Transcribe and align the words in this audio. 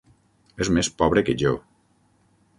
És 0.65 0.71
més 0.77 0.89
pobre 1.03 1.25
que 1.29 1.37
jo. 1.43 1.53